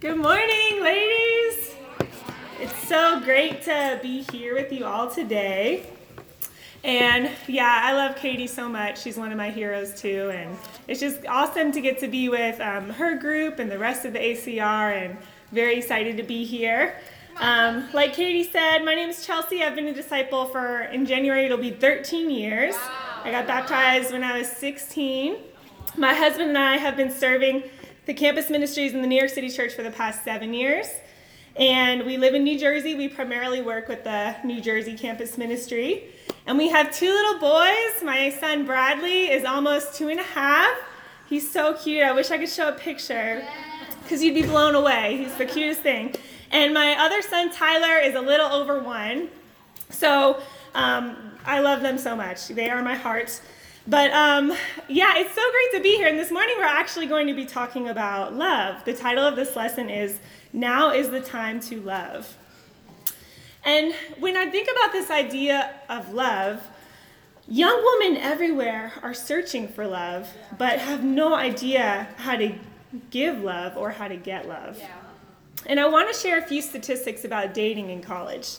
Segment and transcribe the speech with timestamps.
[0.00, 1.74] Good morning, ladies.
[2.60, 5.90] It's so great to be here with you all today.
[6.84, 9.02] And yeah, I love Katie so much.
[9.02, 10.30] She's one of my heroes too.
[10.32, 10.56] And
[10.86, 14.12] it's just awesome to get to be with um, her group and the rest of
[14.12, 15.18] the ACR, and
[15.50, 17.00] very excited to be here.
[17.38, 19.64] Um, like Katie said, my name is Chelsea.
[19.64, 22.76] I've been a disciple for, in January, it'll be 13 years.
[23.24, 25.38] I got baptized when I was 16.
[25.96, 27.64] My husband and I have been serving
[28.08, 30.86] the campus ministries in the New York City Church for the past seven years.
[31.56, 32.94] And we live in New Jersey.
[32.94, 36.04] We primarily work with the New Jersey campus ministry.
[36.46, 38.02] And we have two little boys.
[38.02, 40.74] My son Bradley is almost two and a half.
[41.28, 42.02] He's so cute.
[42.02, 43.46] I wish I could show a picture
[44.04, 45.18] because you'd be blown away.
[45.18, 46.14] He's the cutest thing.
[46.50, 49.28] And my other son Tyler is a little over one.
[49.90, 50.40] So
[50.74, 52.48] um, I love them so much.
[52.48, 53.38] They are my heart.
[53.88, 54.52] But um,
[54.86, 56.08] yeah, it's so great to be here.
[56.08, 58.84] And this morning we're actually going to be talking about love.
[58.84, 60.18] The title of this lesson is
[60.52, 62.36] Now is the Time to Love.
[63.64, 66.62] And when I think about this idea of love,
[67.48, 72.54] young women everywhere are searching for love, but have no idea how to
[73.08, 74.78] give love or how to get love.
[74.78, 74.88] Yeah.
[75.64, 78.58] And I want to share a few statistics about dating in college.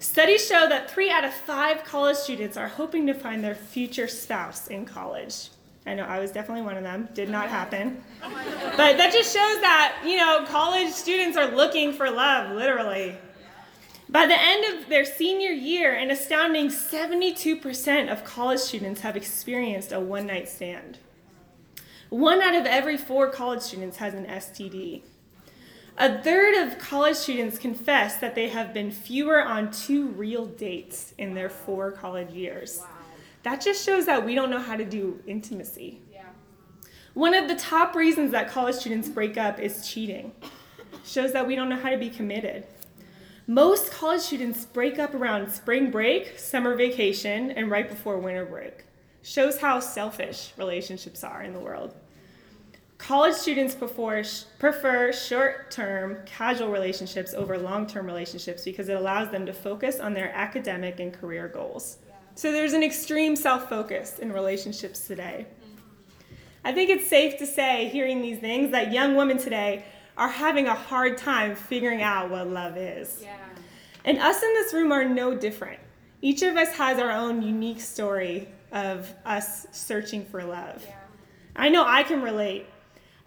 [0.00, 4.06] Studies show that three out of five college students are hoping to find their future
[4.06, 5.50] spouse in college.
[5.86, 7.08] I know I was definitely one of them.
[7.14, 8.02] Did not happen.
[8.20, 13.16] But that just shows that, you know, college students are looking for love, literally.
[14.08, 19.92] By the end of their senior year, an astounding 72% of college students have experienced
[19.92, 20.98] a one night stand.
[22.08, 25.02] One out of every four college students has an STD.
[26.00, 31.12] A third of college students confess that they have been fewer on two real dates
[31.18, 32.78] in their four college years.
[32.78, 32.86] Wow.
[33.42, 36.00] That just shows that we don't know how to do intimacy.
[36.12, 36.26] Yeah.
[37.14, 40.30] One of the top reasons that college students break up is cheating.
[41.04, 42.64] Shows that we don't know how to be committed.
[43.48, 48.84] Most college students break up around spring break, summer vacation, and right before winter break.
[49.22, 51.96] Shows how selfish relationships are in the world.
[52.98, 59.46] College students prefer short term, casual relationships over long term relationships because it allows them
[59.46, 61.98] to focus on their academic and career goals.
[62.34, 65.46] So there's an extreme self focus in relationships today.
[66.64, 69.84] I think it's safe to say, hearing these things, that young women today
[70.16, 73.20] are having a hard time figuring out what love is.
[73.22, 73.36] Yeah.
[74.04, 75.78] And us in this room are no different.
[76.20, 80.84] Each of us has our own unique story of us searching for love.
[80.86, 80.96] Yeah.
[81.56, 82.66] I know I can relate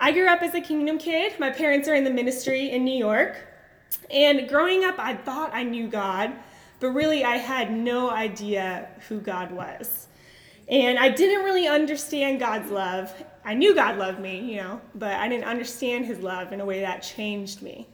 [0.04, 1.40] I grew up as a kingdom kid.
[1.40, 3.38] My parents are in the ministry in New York.
[4.10, 6.34] And growing up, I thought I knew God,
[6.80, 10.08] but really I had no idea who God was.
[10.68, 13.14] And I didn't really understand God's love.
[13.46, 16.66] I knew God loved me, you know, but I didn't understand his love in a
[16.66, 17.88] way that changed me.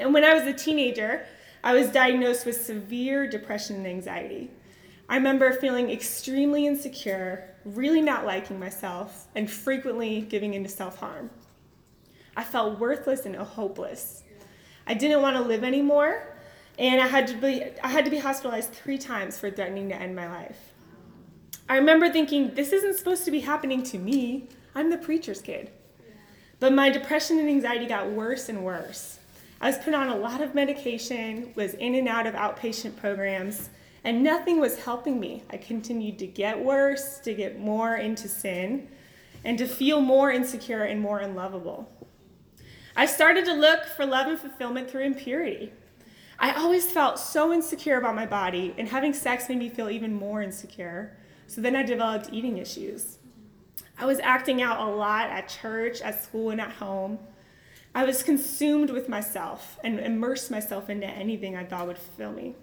[0.00, 1.24] And when I was a teenager,
[1.62, 4.50] I was diagnosed with severe depression and anxiety.
[5.08, 11.30] I remember feeling extremely insecure really not liking myself, and frequently giving into self harm.
[12.36, 14.22] I felt worthless and hopeless.
[14.86, 16.36] I didn't want to live anymore,
[16.78, 19.94] and I had to be, I had to be hospitalized three times for threatening to
[19.94, 20.72] end my life.
[21.68, 24.48] I remember thinking, this isn't supposed to be happening to me.
[24.74, 25.70] I'm the preacher's kid.
[26.58, 29.18] But my depression and anxiety got worse and worse.
[29.60, 33.70] I was put on a lot of medication, was in and out of outpatient programs,
[34.04, 35.44] and nothing was helping me.
[35.50, 38.88] I continued to get worse, to get more into sin,
[39.44, 41.90] and to feel more insecure and more unlovable.
[42.96, 45.72] I started to look for love and fulfillment through impurity.
[46.38, 50.12] I always felt so insecure about my body, and having sex made me feel even
[50.12, 51.16] more insecure.
[51.46, 53.18] So then I developed eating issues.
[53.98, 57.18] I was acting out a lot at church, at school, and at home.
[57.94, 62.56] I was consumed with myself and immersed myself into anything I thought would fulfill me.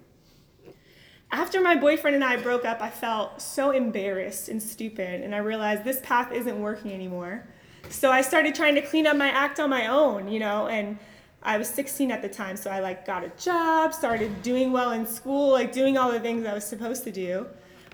[1.31, 5.37] After my boyfriend and I broke up, I felt so embarrassed and stupid, and I
[5.37, 7.47] realized this path isn't working anymore.
[7.89, 10.97] So I started trying to clean up my act on my own, you know, and
[11.43, 14.91] I was 16 at the time, so I like got a job, started doing well
[14.91, 17.45] in school, like doing all the things I was supposed to do.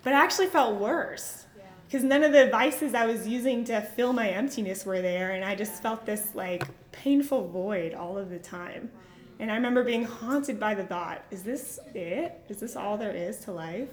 [0.04, 1.46] But I actually felt worse
[1.88, 5.44] because none of the vices I was using to fill my emptiness were there, and
[5.44, 8.92] I just felt this like painful void all of the time.
[9.40, 12.42] And I remember being haunted by the thought is this it?
[12.50, 13.90] Is this all there is to life?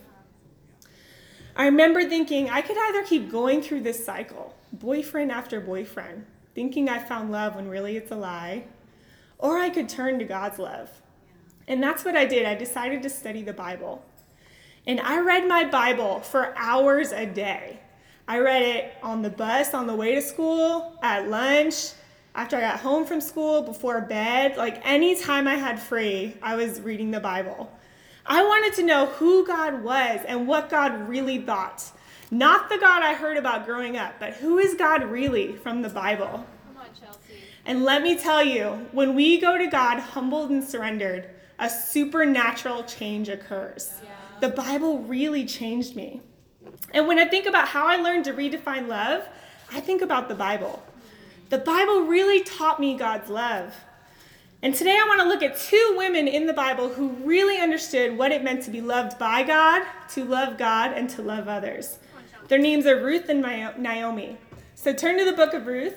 [1.55, 6.25] I remember thinking I could either keep going through this cycle, boyfriend after boyfriend,
[6.55, 8.65] thinking I found love when really it's a lie,
[9.39, 10.89] or I could turn to God's love.
[11.69, 12.47] And that's what I did.
[12.47, 14.03] I decided to study the Bible.
[14.87, 17.81] And I read my Bible for hours a day.
[18.27, 21.91] I read it on the bus on the way to school, at lunch,
[22.35, 26.57] after I got home from school, before bed, like any time I had free, I
[26.57, 27.71] was reading the Bible.
[28.25, 31.85] I wanted to know who God was and what God really thought.
[32.31, 35.91] Not the God I heard about growing up, but who is God really from the
[35.91, 36.47] Bible?
[36.67, 37.35] Come on, Chelsea.
[37.67, 42.85] and let me tell you, when we go to God humbled and surrendered, a supernatural
[42.85, 43.93] change occurs.
[44.03, 44.11] Yeah.
[44.41, 46.23] The Bible really changed me.
[46.95, 49.29] And when I think about how I learned to redefine love,
[49.71, 50.83] I think about the Bible.
[51.53, 53.75] The Bible really taught me God's love.
[54.63, 58.17] And today I want to look at two women in the Bible who really understood
[58.17, 59.83] what it meant to be loved by God,
[60.13, 61.99] to love God, and to love others.
[62.49, 64.39] Their names are Ruth and Naomi.
[64.77, 65.95] So turn to the book of Ruth.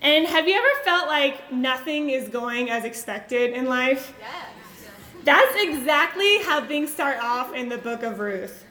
[0.00, 4.14] And have you ever felt like nothing is going as expected in life?
[4.18, 4.88] Yes.
[5.24, 8.64] That's exactly how things start off in the book of Ruth.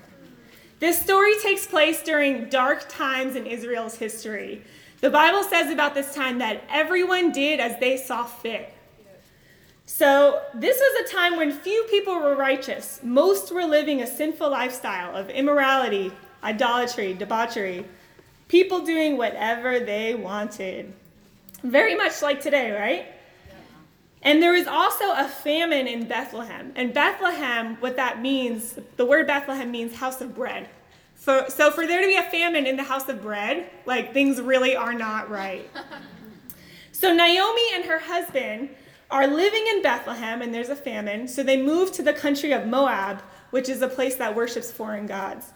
[0.80, 4.64] This story takes place during dark times in Israel's history.
[5.02, 8.74] The Bible says about this time that everyone did as they saw fit.
[9.86, 13.00] So, this was a time when few people were righteous.
[13.04, 16.12] Most were living a sinful lifestyle of immorality,
[16.44, 17.86] idolatry, debauchery,
[18.48, 20.94] people doing whatever they wanted.
[21.64, 23.19] Very much like today, right?
[24.22, 26.74] And there was also a famine in Bethlehem.
[26.76, 30.68] And Bethlehem, what that means, the word Bethlehem means house of bread.
[31.16, 34.42] So, so for there to be a famine in the house of bread, like things
[34.42, 35.70] really are not right.
[37.00, 38.72] So Naomi and her husband
[39.10, 41.30] are living in Bethlehem and there's a famine.
[41.30, 43.22] So they move to the country of Moab,
[43.52, 45.54] which is a place that worships foreign gods.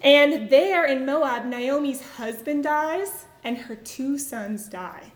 [0.00, 5.12] And there in Moab, Naomi's husband dies and her two sons die.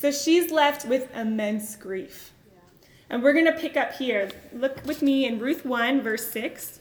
[0.00, 2.30] So she's left with immense grief.
[3.10, 4.30] And we're going to pick up here.
[4.52, 6.78] Look with me in Ruth 1, verse 6.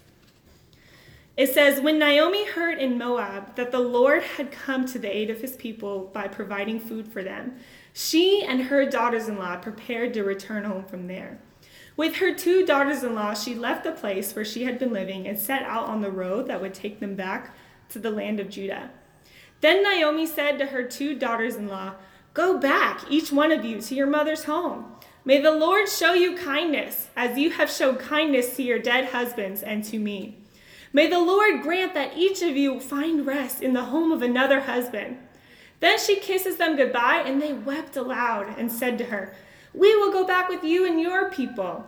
[1.36, 5.32] It says, When Naomi heard in Moab that the Lord had come to the aid
[5.32, 7.56] of his people by providing food for them,
[7.92, 11.40] she and her daughters in law prepared to return home from there.
[11.96, 15.28] With her two daughters in law, she left the place where she had been living
[15.28, 17.56] and set out on the road that would take them back
[17.90, 18.92] to the land of Judah.
[19.62, 21.96] Then Naomi said to her two daughters in law,
[22.38, 24.86] Go back, each one of you, to your mother's home.
[25.26, 29.64] May the Lord show you kindness, as you have showed kindness to your dead husbands
[29.64, 30.38] and to me.
[30.94, 34.60] May the Lord grant that each of you find rest in the home of another
[34.60, 35.18] husband.
[35.80, 39.36] Then she kisses them goodbye, and they wept aloud and said to her,
[39.74, 41.88] We will go back with you and your people.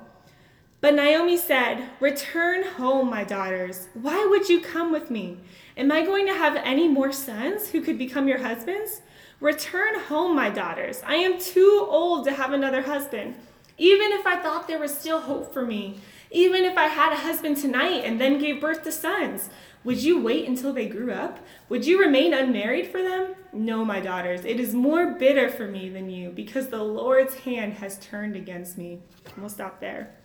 [0.81, 3.89] But Naomi said, Return home, my daughters.
[3.93, 5.37] Why would you come with me?
[5.77, 9.01] Am I going to have any more sons who could become your husbands?
[9.39, 11.01] Return home, my daughters.
[11.05, 13.35] I am too old to have another husband.
[13.77, 16.01] Even if I thought there was still hope for me,
[16.31, 19.49] even if I had a husband tonight and then gave birth to sons,
[19.85, 21.39] would you wait until they grew up?
[21.69, 23.35] Would you remain unmarried for them?
[23.53, 27.75] No, my daughters, it is more bitter for me than you because the Lord's hand
[27.75, 28.99] has turned against me.
[29.37, 30.15] We'll stop there.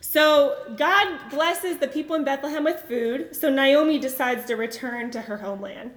[0.00, 5.22] So God blesses the people in Bethlehem with food, so Naomi decides to return to
[5.22, 5.90] her homeland.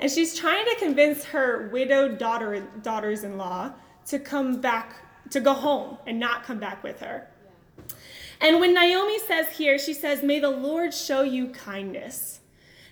[0.00, 3.72] And she's trying to convince her widowed daughter, daughters in law
[4.06, 4.94] to come back,
[5.30, 7.28] to go home and not come back with her.
[8.40, 12.40] And when Naomi says here, she says, May the Lord show you kindness.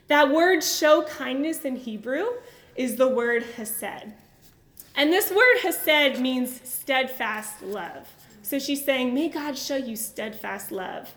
[0.09, 2.27] That word show kindness in Hebrew
[2.75, 4.13] is the word hesed.
[4.95, 8.09] And this word hesed means steadfast love.
[8.43, 11.15] So she's saying, May God show you steadfast love.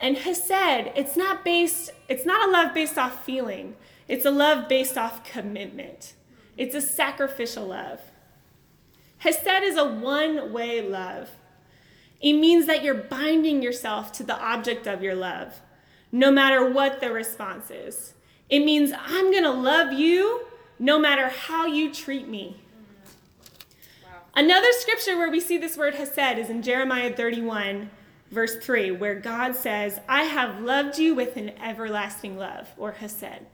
[0.00, 3.74] And hesed, it's not based, it's not a love based off feeling.
[4.10, 6.14] It's a love based off commitment.
[6.56, 8.00] It's a sacrificial love.
[9.18, 11.30] Hesed is a one way love.
[12.20, 15.60] It means that you're binding yourself to the object of your love,
[16.10, 18.14] no matter what the response is.
[18.48, 20.44] It means I'm going to love you
[20.76, 22.56] no matter how you treat me.
[24.34, 27.90] Another scripture where we see this word hesed is in Jeremiah 31,
[28.32, 33.46] verse 3, where God says, I have loved you with an everlasting love, or hesed.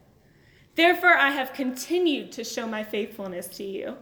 [0.76, 3.96] Therefore, I have continued to show my faithfulness to you.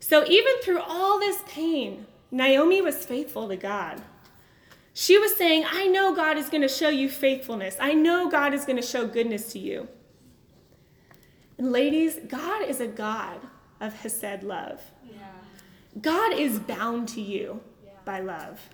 [0.00, 4.02] So, even through all this pain, Naomi was faithful to God.
[4.94, 7.76] She was saying, I know God is going to show you faithfulness.
[7.78, 9.88] I know God is going to show goodness to you.
[11.58, 13.40] And, ladies, God is a God
[13.78, 14.80] of Hesed love.
[15.04, 15.18] Yeah.
[16.00, 17.90] God is bound to you yeah.
[18.06, 18.70] by love.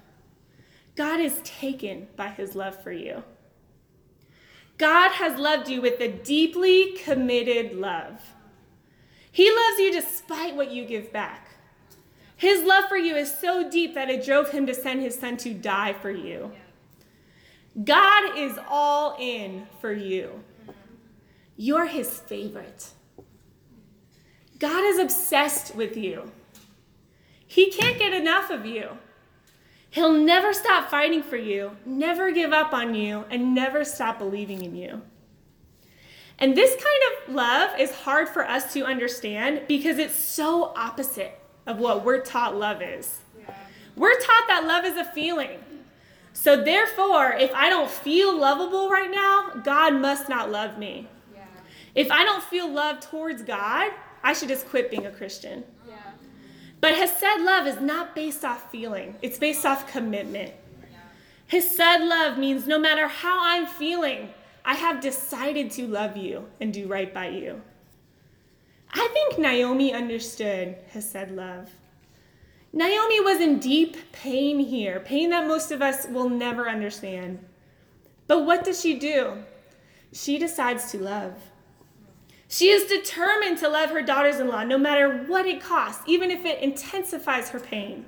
[0.95, 3.25] God is taken by His love for you.
[4.82, 8.34] God has loved you with a deeply committed love.
[9.30, 11.50] He loves you despite what you give back.
[12.36, 15.36] His love for you is so deep that it drove him to send his son
[15.36, 16.50] to die for you.
[17.84, 20.42] God is all in for you.
[21.56, 22.88] You're his favorite.
[24.58, 26.32] God is obsessed with you.
[27.46, 28.98] He can't get enough of you.
[29.92, 34.64] He'll never stop fighting for you, never give up on you, and never stop believing
[34.64, 35.02] in you.
[36.38, 41.38] And this kind of love is hard for us to understand because it's so opposite
[41.66, 43.20] of what we're taught love is.
[43.38, 43.54] Yeah.
[43.94, 45.58] We're taught that love is a feeling.
[46.32, 51.06] So, therefore, if I don't feel lovable right now, God must not love me.
[51.34, 51.42] Yeah.
[51.94, 55.64] If I don't feel love towards God, I should just quit being a Christian.
[56.82, 60.52] But Hesed love is not based off feeling, it's based off commitment.
[61.46, 64.30] Hesed love means no matter how I'm feeling,
[64.64, 67.62] I have decided to love you and do right by you.
[68.92, 71.70] I think Naomi understood Hesed love.
[72.72, 77.38] Naomi was in deep pain here, pain that most of us will never understand.
[78.26, 79.44] But what does she do?
[80.12, 81.34] She decides to love.
[82.52, 86.30] She is determined to love her daughters in law no matter what it costs, even
[86.30, 88.04] if it intensifies her pain.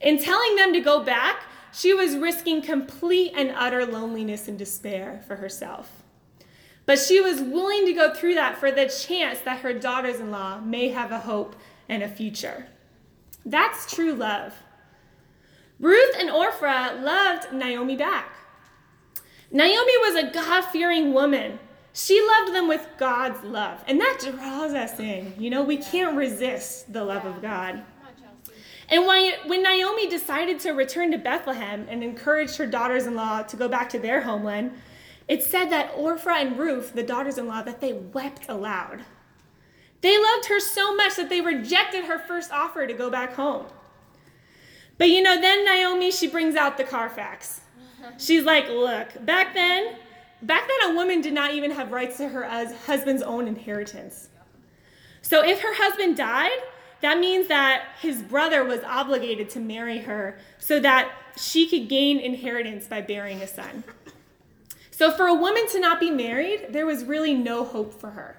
[0.00, 5.22] In telling them to go back, she was risking complete and utter loneliness and despair
[5.28, 6.02] for herself.
[6.84, 10.32] But she was willing to go through that for the chance that her daughters in
[10.32, 11.54] law may have a hope
[11.88, 12.66] and a future.
[13.46, 14.52] That's true love.
[15.78, 18.34] Ruth and Orpah loved Naomi back.
[19.52, 21.60] Naomi was a God fearing woman
[21.94, 23.82] she loved them with God's love.
[23.86, 25.32] And that draws us in.
[25.38, 27.82] You know, we can't resist the love of God.
[28.88, 33.56] And when, Naomi decided to return to Bethlehem and encouraged her daughters in law to
[33.56, 34.72] go back to their homeland,
[35.28, 39.02] it said that Orpah and Ruth, the daughters in law, that they wept aloud.
[40.00, 43.66] They loved her so much that they rejected her first offer to go back home.
[44.98, 47.60] But you know, then Naomi, she brings out the Carfax.
[48.18, 49.96] She's like, look, back then,
[50.46, 52.44] Back then, a woman did not even have rights to her
[52.86, 54.28] husband's own inheritance.
[55.22, 56.58] So if her husband died,
[57.00, 62.18] that means that his brother was obligated to marry her so that she could gain
[62.18, 63.84] inheritance by bearing a son.
[64.90, 68.36] So for a woman to not be married, there was really no hope for her.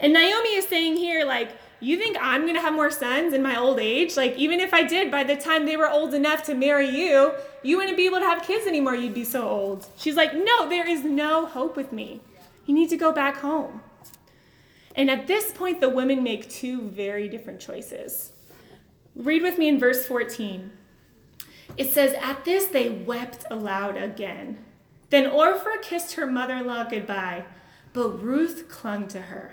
[0.00, 3.42] And Naomi is saying here, like, you think I'm going to have more sons in
[3.42, 4.16] my old age?
[4.16, 7.32] Like, even if I did, by the time they were old enough to marry you,
[7.62, 8.94] you wouldn't be able to have kids anymore.
[8.94, 9.86] You'd be so old.
[9.96, 12.20] She's like, No, there is no hope with me.
[12.66, 13.82] You need to go back home.
[14.96, 18.32] And at this point, the women make two very different choices.
[19.16, 20.70] Read with me in verse 14.
[21.76, 24.64] It says, At this they wept aloud again.
[25.10, 27.44] Then Orpah kissed her mother in law goodbye,
[27.92, 29.52] but Ruth clung to her.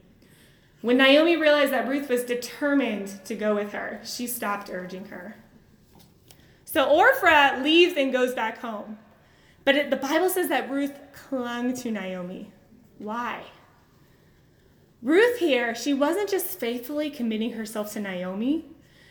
[0.81, 5.35] When Naomi realized that Ruth was determined to go with her, she stopped urging her.
[6.65, 8.97] So Orpah leaves and goes back home.
[9.63, 12.51] But it, the Bible says that Ruth clung to Naomi.
[12.97, 13.43] Why?
[15.03, 18.65] Ruth here, she wasn't just faithfully committing herself to Naomi,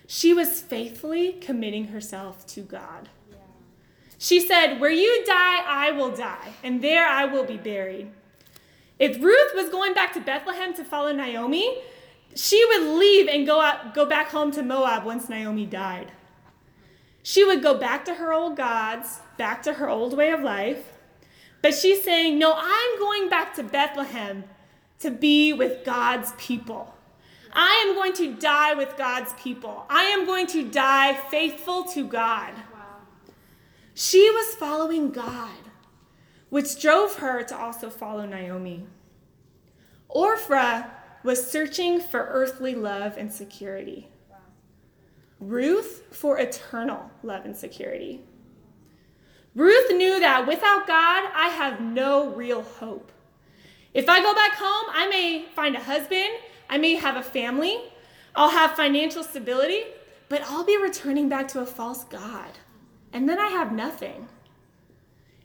[0.07, 3.09] she was faithfully committing herself to God.
[4.19, 8.11] She said, Where you die, I will die, and there I will be buried.
[9.01, 11.79] If Ruth was going back to Bethlehem to follow Naomi,
[12.37, 16.13] she would leave and go out, go back home to Moab once Naomi died.
[17.23, 20.85] She would go back to her old gods, back to her old way of life.
[21.63, 24.45] But she's saying, No, I'm going back to Bethlehem
[24.99, 26.95] to be with God's people.
[27.53, 29.87] I am going to die with God's people.
[29.89, 32.53] I am going to die faithful to God.
[32.73, 33.01] Wow.
[33.95, 35.70] She was following God
[36.51, 38.87] which drove her to also follow Naomi.
[40.09, 40.83] Orpah
[41.23, 44.09] was searching for earthly love and security.
[45.39, 48.21] Ruth for eternal love and security.
[49.55, 53.11] Ruth knew that without God, I have no real hope.
[53.95, 56.31] If I go back home, I may find a husband,
[56.69, 57.77] I may have a family,
[58.37, 59.83] I'll have financial stability,
[60.29, 62.51] but I'll be returning back to a false God.
[63.13, 64.29] And then I have nothing.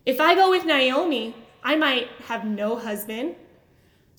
[0.05, 3.35] If I go with Naomi, I might have no husband,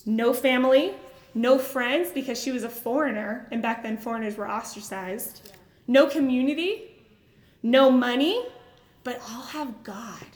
[0.04, 0.94] no family,
[1.32, 5.52] no friends because she was a foreigner, and back then foreigners were ostracized,
[5.86, 7.04] no community,
[7.62, 8.44] no money,
[9.04, 10.26] but I'll have God.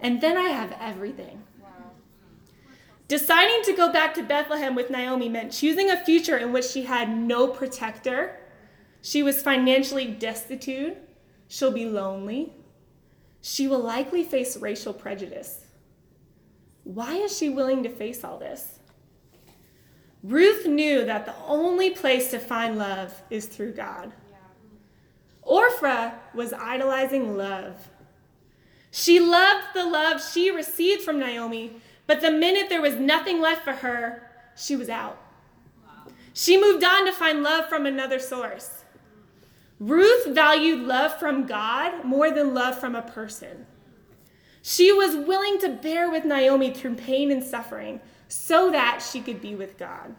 [0.00, 1.42] And then I have everything.
[3.06, 6.84] Deciding to go back to Bethlehem with Naomi meant choosing a future in which she
[6.84, 8.38] had no protector.
[9.02, 10.96] She was financially destitute.
[11.48, 12.54] She'll be lonely.
[13.42, 15.66] She will likely face racial prejudice.
[16.84, 18.78] Why is she willing to face all this?
[20.22, 24.12] Ruth knew that the only place to find love is through God.
[25.42, 27.88] Orpah was idolizing love.
[28.90, 33.64] She loved the love she received from Naomi, but the minute there was nothing left
[33.64, 35.18] for her, she was out.
[36.34, 38.79] She moved on to find love from another source.
[39.80, 43.66] Ruth valued love from God more than love from a person.
[44.62, 49.40] She was willing to bear with Naomi through pain and suffering so that she could
[49.40, 50.14] be with God.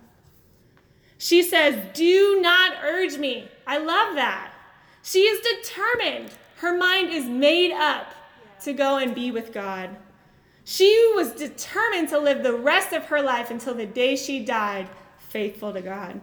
[1.20, 3.50] She says, Do not urge me.
[3.68, 4.51] I love that.
[5.03, 6.34] She is determined.
[6.58, 8.13] Her mind is made up
[8.63, 9.96] to go and be with God.
[10.63, 14.89] She was determined to live the rest of her life until the day she died
[15.18, 16.20] faithful to God.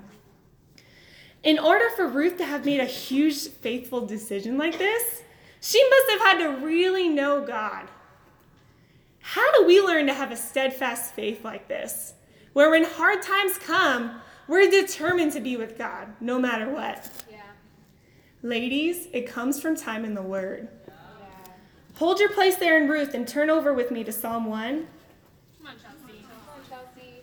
[1.42, 5.22] In order for Ruth to have made a huge faithful decision like this,
[5.60, 7.88] she must have had to really know God.
[9.20, 12.14] How do we learn to have a steadfast faith like this,
[12.54, 17.10] where when hard times come, we're determined to be with God no matter what?
[17.30, 17.42] Yeah.
[18.42, 20.68] Ladies, it comes from time in the Word.
[20.86, 20.94] Yeah.
[21.96, 24.86] Hold your place there in Ruth and turn over with me to Psalm 1.
[25.58, 26.22] Come on, Chelsea.
[26.22, 27.22] Come on, Chelsea.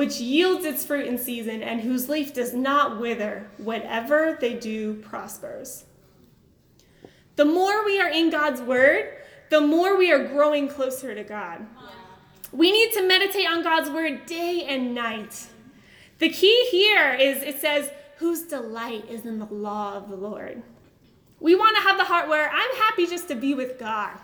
[0.00, 3.46] which yields its fruit in season, and whose leaf does not wither.
[3.58, 5.84] Whatever they do prospers.
[7.36, 9.12] The more we are in God's word,
[9.50, 11.66] the more we are growing closer to God.
[12.50, 15.48] We need to meditate on God's word day and night.
[16.18, 20.62] The key here is it says, whose delight is in the law of the Lord.
[21.40, 24.16] We want to have the heart where I'm happy just to be with God.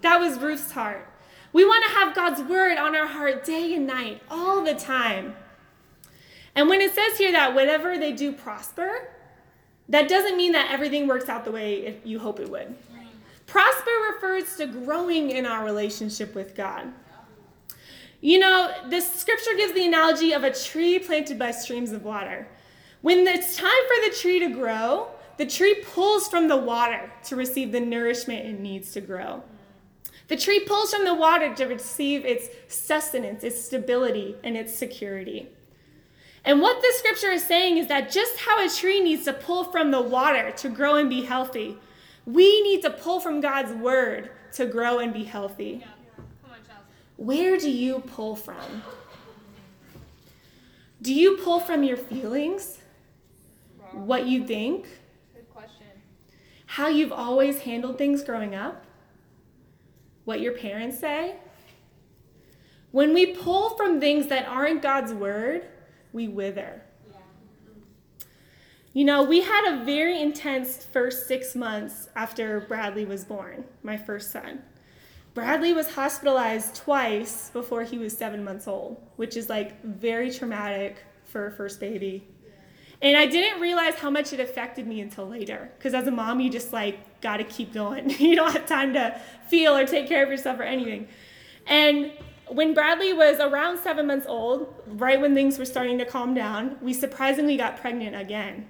[0.00, 1.08] That was Ruth's heart.
[1.52, 5.34] We want to have God's word on our heart day and night, all the time.
[6.54, 9.08] And when it says here that whatever they do prosper,
[9.88, 12.74] that doesn't mean that everything works out the way you hope it would.
[13.46, 16.90] Prosper refers to growing in our relationship with God.
[18.22, 22.46] You know, this scripture gives the analogy of a tree planted by streams of water.
[23.02, 27.36] When it's time for the tree to grow, the tree pulls from the water to
[27.36, 29.42] receive the nourishment it needs to grow.
[30.32, 35.50] The tree pulls from the water to receive its sustenance, its stability, and its security.
[36.42, 39.64] And what this scripture is saying is that just how a tree needs to pull
[39.64, 41.76] from the water to grow and be healthy,
[42.24, 45.84] we need to pull from God's word to grow and be healthy.
[46.16, 46.24] On,
[47.18, 48.82] Where do you pull from?
[51.02, 52.78] Do you pull from your feelings?
[53.78, 54.06] Wrong.
[54.06, 54.86] What you think?
[55.34, 55.88] Good question.
[56.64, 58.86] How you've always handled things growing up?
[60.24, 61.36] What your parents say?
[62.90, 65.66] When we pull from things that aren't God's word,
[66.12, 66.82] we wither.
[68.92, 73.96] You know, we had a very intense first six months after Bradley was born, my
[73.96, 74.62] first son.
[75.32, 81.02] Bradley was hospitalized twice before he was seven months old, which is like very traumatic
[81.24, 82.28] for a first baby.
[83.02, 85.72] And I didn't realize how much it affected me until later.
[85.76, 88.10] Because as a mom, you just like got to keep going.
[88.18, 91.08] you don't have time to feel or take care of yourself or anything.
[91.66, 92.12] And
[92.48, 96.76] when Bradley was around seven months old, right when things were starting to calm down,
[96.80, 98.68] we surprisingly got pregnant again.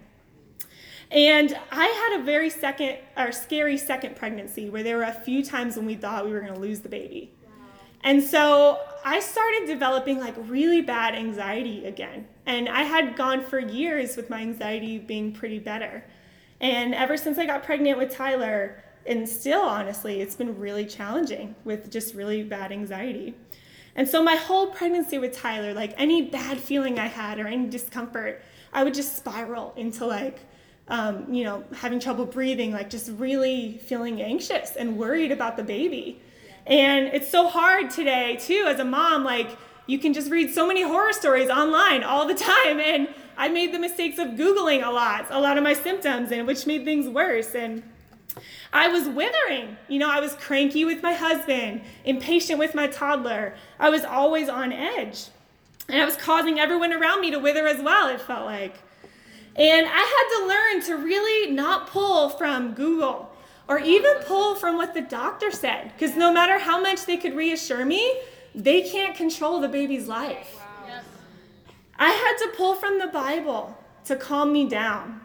[1.11, 5.45] And I had a very second or scary second pregnancy where there were a few
[5.45, 7.33] times when we thought we were going to lose the baby.
[8.03, 12.27] And so I started developing like really bad anxiety again.
[12.47, 16.05] And I had gone for years with my anxiety being pretty better.
[16.61, 21.57] And ever since I got pregnant with Tyler, and still honestly, it's been really challenging
[21.65, 23.35] with just really bad anxiety.
[23.97, 27.69] And so my whole pregnancy with Tyler, like any bad feeling I had or any
[27.69, 30.39] discomfort, I would just spiral into like
[30.89, 35.63] um, you know, having trouble breathing, like just really feeling anxious and worried about the
[35.63, 36.21] baby.
[36.67, 40.67] And it's so hard today, too, as a mom, like you can just read so
[40.67, 42.81] many horror stories online all the time.
[42.81, 46.47] And I made the mistakes of Googling a lot, a lot of my symptoms, and
[46.47, 47.55] which made things worse.
[47.55, 47.83] And
[48.73, 49.77] I was withering.
[49.89, 53.55] You know, I was cranky with my husband, impatient with my toddler.
[53.79, 55.27] I was always on edge.
[55.89, 58.77] And I was causing everyone around me to wither as well, it felt like.
[59.57, 63.32] And I had to learn to really not pull from Google
[63.69, 65.93] or even pull from what the doctor said.
[65.93, 68.21] Because no matter how much they could reassure me,
[68.55, 70.61] they can't control the baby's life.
[71.99, 75.21] I had to pull from the Bible to calm me down.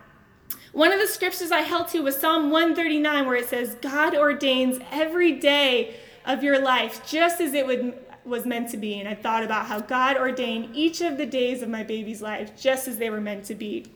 [0.72, 4.80] One of the scriptures I held to was Psalm 139, where it says, God ordains
[4.92, 5.96] every day
[6.26, 9.00] of your life just as it would, was meant to be.
[9.00, 12.52] And I thought about how God ordained each of the days of my baby's life
[12.60, 13.88] just as they were meant to be.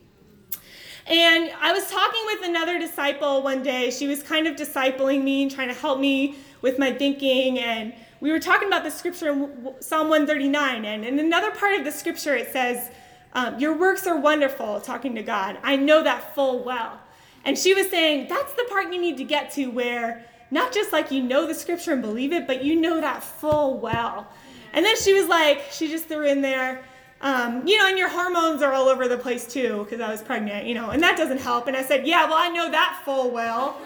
[1.08, 3.92] And I was talking with another disciple one day.
[3.92, 7.60] She was kind of discipling me and trying to help me with my thinking.
[7.60, 10.86] And we were talking about the scripture in Psalm 139.
[10.86, 12.92] And in another part of the scripture, it says,
[13.34, 15.58] um, Your works are wonderful, talking to God.
[15.64, 17.00] I know that full well.
[17.44, 20.92] And she was saying, That's the part you need to get to where not just
[20.92, 24.28] like you know the scripture and believe it, but you know that full well.
[24.74, 26.84] And then she was like, she just threw in there,
[27.22, 30.22] um, you know, and your hormones are all over the place too, because I was
[30.22, 31.68] pregnant, you know, and that doesn't help.
[31.68, 33.80] And I said, yeah, well, I know that full well.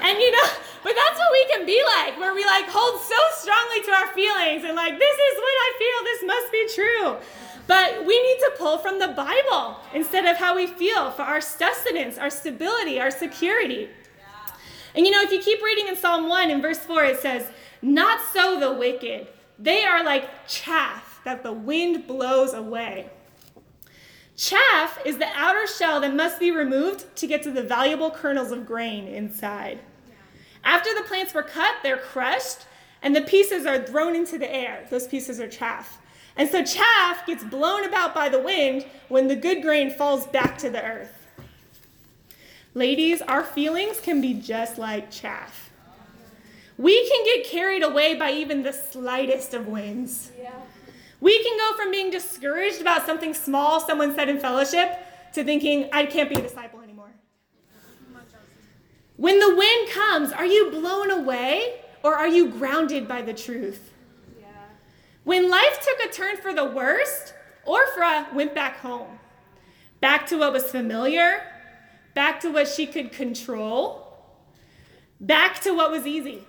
[0.00, 0.48] And you know,
[0.84, 4.06] but that's what we can be like, where we like hold so strongly to our
[4.14, 7.16] feelings and like, this is what I feel, this must be true.
[7.66, 11.40] But we need to pull from the Bible instead of how we feel for our
[11.40, 13.88] sustenance, our stability, our security.
[14.94, 17.50] And you know, if you keep reading in Psalm 1 in verse 4, it says,
[17.82, 19.26] Not so the wicked.
[19.58, 23.10] They are like chaff that the wind blows away.
[24.36, 28.52] Chaff is the outer shell that must be removed to get to the valuable kernels
[28.52, 29.80] of grain inside.
[30.62, 32.66] After the plants were cut, they're crushed,
[33.02, 34.86] and the pieces are thrown into the air.
[34.88, 35.98] Those pieces are chaff.
[36.36, 40.56] And so chaff gets blown about by the wind when the good grain falls back
[40.58, 41.26] to the earth.
[42.72, 45.70] Ladies, our feelings can be just like chaff.
[46.78, 50.30] We can get carried away by even the slightest of winds.
[50.40, 50.52] Yeah.
[51.26, 54.96] We can go from being discouraged about something small someone said in fellowship
[55.32, 57.10] to thinking, I can't be a disciple anymore.
[59.16, 63.90] When the wind comes, are you blown away or are you grounded by the truth?
[64.40, 64.46] Yeah.
[65.24, 67.34] When life took a turn for the worst,
[67.64, 69.18] Orpah went back home,
[70.00, 71.42] back to what was familiar,
[72.14, 74.16] back to what she could control,
[75.20, 76.44] back to what was easy.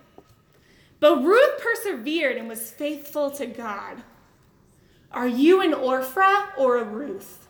[1.00, 4.04] But Ruth persevered and was faithful to God.
[5.12, 7.48] Are you an Orpah or a Ruth?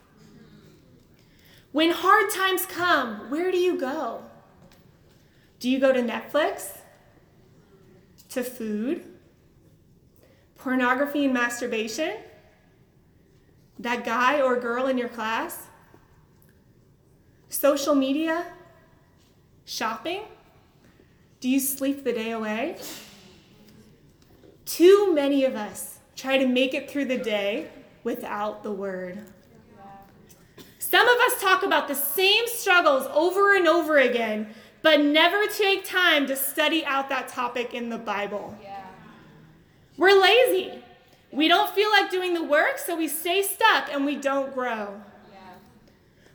[1.72, 4.22] When hard times come, where do you go?
[5.60, 6.78] Do you go to Netflix?
[8.30, 9.04] To food?
[10.56, 12.16] Pornography and masturbation?
[13.78, 15.66] That guy or girl in your class?
[17.48, 18.46] Social media?
[19.64, 20.22] Shopping?
[21.40, 22.78] Do you sleep the day away?
[24.64, 27.70] Too many of us try to make it through the day
[28.02, 29.20] without the word.
[30.80, 34.48] Some of us talk about the same struggles over and over again,
[34.82, 38.56] but never take time to study out that topic in the Bible.
[39.96, 40.82] We're lazy.
[41.30, 45.00] We don't feel like doing the work, so we stay stuck and we don't grow.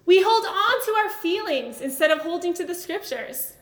[0.06, 3.54] We hold on to our feelings instead of holding to the scriptures.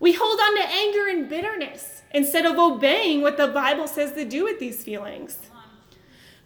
[0.00, 4.24] We hold on to anger and bitterness instead of obeying what the Bible says to
[4.24, 5.38] do with these feelings.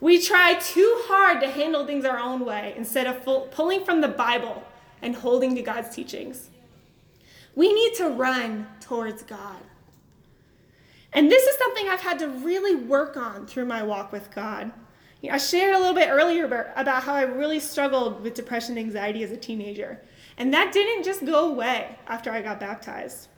[0.02, 4.00] We try too hard to handle things our own way instead of full, pulling from
[4.00, 4.64] the Bible
[5.00, 6.50] and holding to God's teachings.
[7.54, 9.60] We need to run towards God.
[11.12, 14.72] And this is something I've had to really work on through my walk with God.
[15.30, 19.22] I shared a little bit earlier about how I really struggled with depression and anxiety
[19.22, 20.00] as a teenager.
[20.36, 23.28] And that didn't just go away after I got baptized.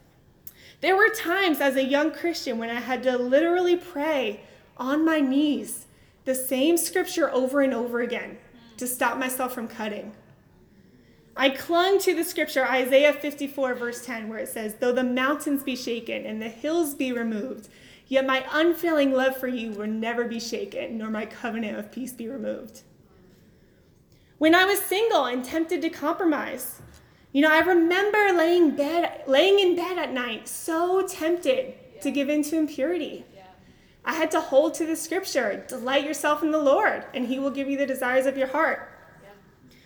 [0.80, 4.40] There were times as a young Christian when I had to literally pray
[4.78, 5.88] on my knees
[6.24, 8.38] the same scripture over and over again
[8.76, 10.12] to stop myself from cutting.
[11.36, 15.62] I clung to the scripture, Isaiah 54, verse 10, where it says, Though the mountains
[15.62, 17.68] be shaken and the hills be removed,
[18.06, 22.12] Yet my unfailing love for you will never be shaken, nor my covenant of peace
[22.12, 22.82] be removed.
[24.38, 26.82] When I was single and tempted to compromise,
[27.32, 32.28] you know, I remember laying bed, laying in bed at night, so tempted to give
[32.28, 33.24] in to impurity.
[34.04, 34.12] Yeah.
[34.12, 37.50] I had to hold to the scripture, delight yourself in the Lord, and he will
[37.50, 38.90] give you the desires of your heart.
[39.22, 39.76] Yeah.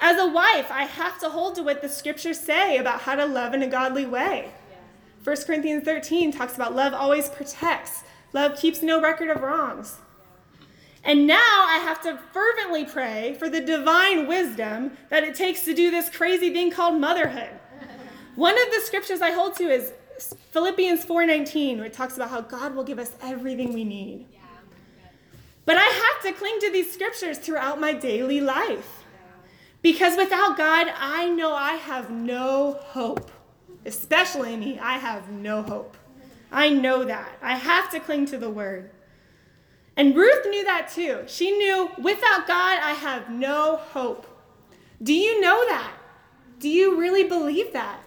[0.00, 3.26] As a wife, I have to hold to what the scriptures say about how to
[3.26, 4.52] love in a godly way.
[5.24, 9.98] 1 Corinthians 13 talks about love always protects, love keeps no record of wrongs.
[11.04, 15.74] And now I have to fervently pray for the divine wisdom that it takes to
[15.74, 17.50] do this crazy thing called motherhood.
[18.36, 19.92] One of the scriptures I hold to is
[20.50, 24.26] Philippians 4:19 where it talks about how God will give us everything we need.
[25.64, 29.04] But I have to cling to these scriptures throughout my daily life.
[29.80, 33.30] Because without God, I know I have no hope.
[33.84, 35.96] Especially me, I have no hope.
[36.50, 37.38] I know that.
[37.40, 38.90] I have to cling to the word.
[39.96, 41.24] And Ruth knew that too.
[41.26, 44.26] She knew without God, I have no hope.
[45.02, 45.92] Do you know that?
[46.58, 48.00] Do you really believe that?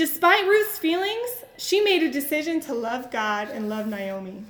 [0.00, 4.44] Despite Ruth's feelings, she made a decision to love God and love Naomi.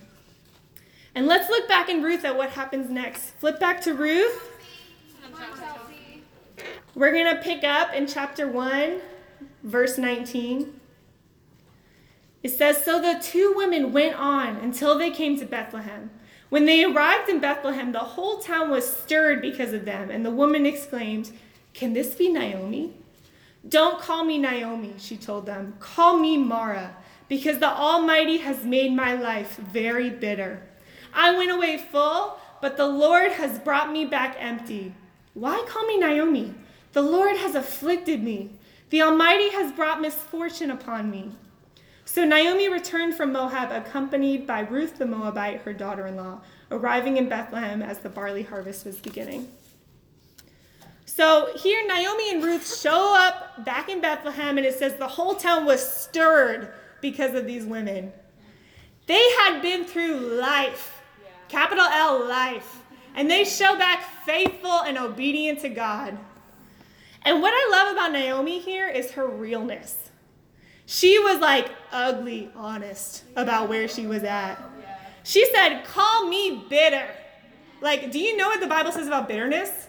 [1.12, 3.30] And let's look back in Ruth at what happens next.
[3.40, 4.48] Flip back to Ruth.
[6.94, 9.00] We're going to pick up in chapter 1,
[9.64, 10.78] verse 19.
[12.44, 16.10] It says So the two women went on until they came to Bethlehem.
[16.48, 20.30] When they arrived in Bethlehem, the whole town was stirred because of them, and the
[20.30, 21.32] woman exclaimed,
[21.74, 22.94] Can this be Naomi?
[23.68, 25.74] Don't call me Naomi, she told them.
[25.78, 26.96] Call me Mara,
[27.28, 30.62] because the Almighty has made my life very bitter.
[31.12, 34.94] I went away full, but the Lord has brought me back empty.
[35.34, 36.54] Why call me Naomi?
[36.92, 38.58] The Lord has afflicted me.
[38.90, 41.32] The Almighty has brought misfortune upon me.
[42.04, 46.40] So Naomi returned from Moab, accompanied by Ruth the Moabite, her daughter in law,
[46.72, 49.46] arriving in Bethlehem as the barley harvest was beginning.
[51.12, 55.34] So here, Naomi and Ruth show up back in Bethlehem, and it says the whole
[55.34, 58.12] town was stirred because of these women.
[59.06, 61.02] They had been through life,
[61.48, 62.84] capital L, life,
[63.16, 66.16] and they show back faithful and obedient to God.
[67.22, 70.10] And what I love about Naomi here is her realness.
[70.86, 74.62] She was like ugly honest about where she was at.
[75.24, 77.08] She said, Call me bitter.
[77.80, 79.88] Like, do you know what the Bible says about bitterness?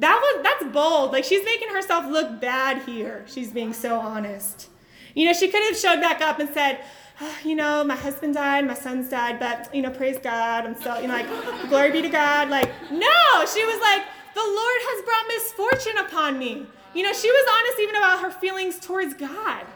[0.00, 1.12] That was that's bold.
[1.12, 3.24] Like she's making herself look bad here.
[3.26, 4.68] She's being so honest.
[5.14, 6.80] You know, she could have showed back up and said,
[7.20, 10.64] oh, you know, my husband died, my son's died, but you know, praise God.
[10.64, 12.48] I'm still, you know, like, glory be to God.
[12.48, 16.66] Like, no, she was like, the Lord has brought misfortune upon me.
[16.94, 19.66] You know, she was honest even about her feelings towards God.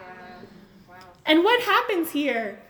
[1.27, 2.61] And what happens here?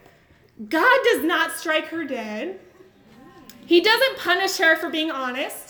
[0.69, 2.61] God does not strike her dead.
[3.67, 5.64] He doesn't punish her for being honest.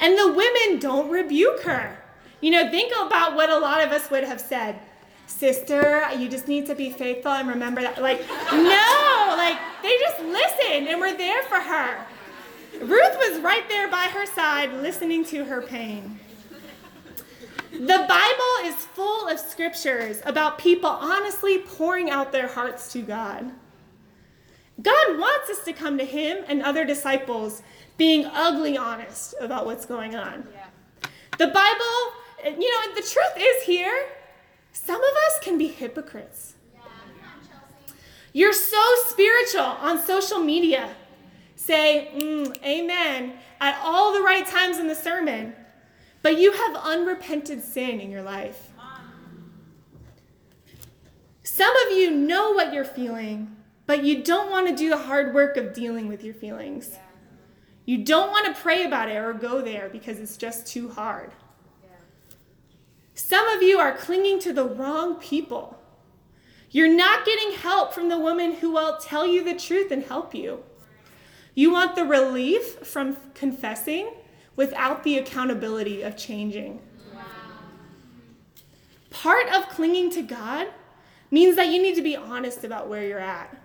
[0.00, 1.98] And the women don't rebuke her.
[2.40, 4.80] You know, think about what a lot of us would have said.
[5.26, 8.02] Sister, you just need to be faithful and remember that.
[8.02, 12.06] Like, no, like, they just listened and were there for her.
[12.80, 16.18] Ruth was right there by her side, listening to her pain.
[17.72, 23.52] The Bible is full of scriptures about people honestly pouring out their hearts to God.
[24.82, 27.62] God wants us to come to Him and other disciples
[27.96, 30.46] being ugly honest about what's going on.
[30.52, 30.66] Yeah.
[31.38, 34.06] The Bible, you know, the truth is here,
[34.72, 36.54] some of us can be hypocrites.
[36.74, 36.80] Yeah.
[38.32, 40.94] You're so spiritual on social media.
[41.56, 45.54] Say, mm, amen, at all the right times in the sermon.
[46.22, 48.70] But you have unrepented sin in your life.
[51.42, 55.34] Some of you know what you're feeling, but you don't want to do the hard
[55.34, 56.96] work of dealing with your feelings.
[57.90, 61.32] You don't want to pray about it or go there because it's just too hard.
[63.14, 65.76] Some of you are clinging to the wrong people.
[66.70, 70.36] You're not getting help from the woman who will tell you the truth and help
[70.36, 70.62] you.
[71.56, 74.12] You want the relief from confessing,
[74.54, 76.80] without the accountability of changing.
[77.12, 77.22] Wow.
[79.10, 80.68] Part of clinging to God
[81.28, 83.59] means that you need to be honest about where you're at.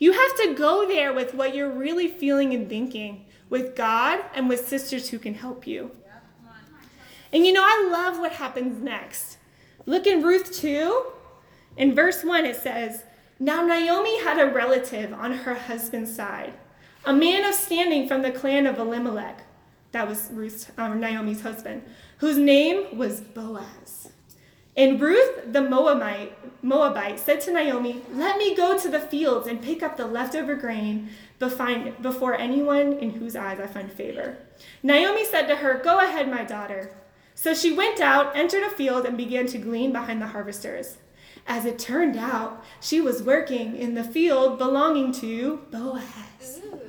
[0.00, 4.48] You have to go there with what you're really feeling and thinking with God and
[4.48, 5.92] with sisters who can help you.
[7.32, 9.36] And you know, I love what happens next.
[9.86, 11.04] Look in Ruth 2.
[11.76, 13.04] In verse 1, it says,
[13.38, 16.54] Now Naomi had a relative on her husband's side,
[17.04, 19.44] a man of standing from the clan of Elimelech
[19.92, 21.82] that was Ruth, um, Naomi's husband,
[22.18, 23.99] whose name was Boaz.
[24.80, 29.60] And Ruth the Moabite, Moabite said to Naomi, Let me go to the fields and
[29.60, 34.38] pick up the leftover grain before anyone in whose eyes I find favor.
[34.82, 36.92] Naomi said to her, Go ahead, my daughter.
[37.34, 40.96] So she went out, entered a field, and began to glean behind the harvesters.
[41.46, 46.62] As it turned out, she was working in the field belonging to Boaz,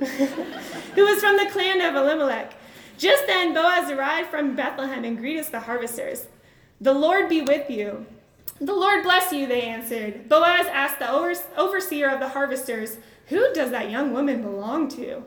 [0.94, 2.54] who was from the clan of Elimelech.
[2.96, 6.28] Just then Boaz arrived from Bethlehem and greeted the harvesters.
[6.82, 8.06] The Lord be with you.
[8.60, 10.28] The Lord bless you, they answered.
[10.28, 11.08] Boaz asked the
[11.56, 12.96] overseer of the harvesters,
[13.28, 15.22] Who does that young woman belong to?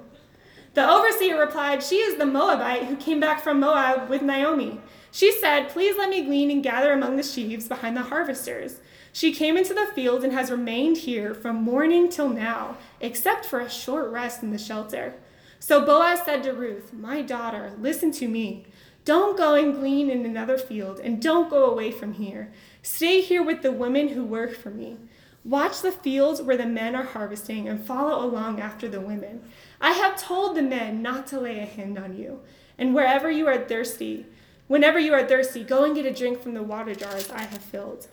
[0.74, 4.82] The overseer replied, She is the Moabite who came back from Moab with Naomi.
[5.14, 8.82] She said, Please let me glean and gather among the sheaves behind the harvesters.
[9.14, 13.62] She came into the field and has remained here from morning till now, except for
[13.62, 15.14] a short rest in the shelter.
[15.60, 18.66] So Boaz said to Ruth, My daughter, listen to me.
[19.06, 22.52] Don't go and glean in another field, and don't go away from here.
[22.82, 24.98] Stay here with the women who work for me.
[25.44, 29.44] Watch the fields where the men are harvesting and follow along after the women.
[29.80, 32.42] I have told the men not to lay a hand on you.
[32.80, 34.26] And wherever you are thirsty,
[34.68, 37.62] whenever you are thirsty, go and get a drink from the water jars I have
[37.62, 38.08] filled.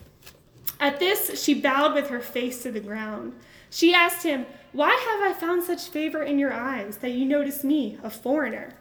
[0.78, 3.32] At this, she bowed with her face to the ground.
[3.70, 7.64] She asked him, Why have I found such favor in your eyes that you notice
[7.64, 8.74] me, a foreigner?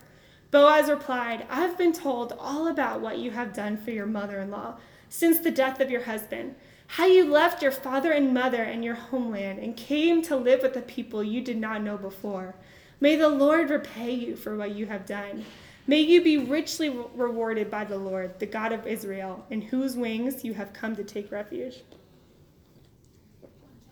[0.51, 4.51] Boaz replied, I've been told all about what you have done for your mother in
[4.51, 4.75] law
[5.09, 6.55] since the death of your husband
[6.95, 10.75] how you left your father and mother and your homeland and came to live with
[10.75, 12.53] a people you did not know before.
[12.99, 15.45] May the Lord repay you for what you have done.
[15.87, 20.43] May you be richly rewarded by the Lord, the God of Israel, in whose wings
[20.43, 21.81] you have come to take refuge.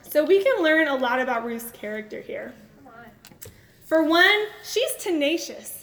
[0.02, 2.54] So we can learn a lot about Ruth's character here.
[3.86, 5.79] For one, she's tenacious.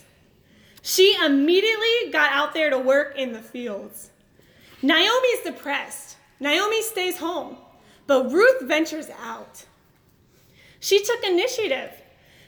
[0.86, 4.10] She immediately got out there to work in the fields.
[4.82, 6.16] Naomi's depressed.
[6.38, 7.56] Naomi stays home,
[8.06, 9.64] but Ruth ventures out.
[10.78, 11.90] She took initiative.